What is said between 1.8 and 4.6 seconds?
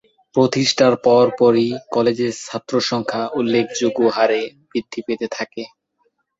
কলেজের ছাত্রসংখ্যা উল্লেখযোগ্য হারে